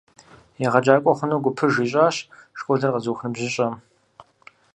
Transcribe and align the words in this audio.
ЕгъэджакӀуэ 0.65 1.13
хъуну 1.17 1.43
гупыж 1.43 1.73
ищӀащ 1.83 2.15
школыр 2.59 2.91
къэзыух 2.93 3.19
ныбжьыщӀэм. 3.23 3.73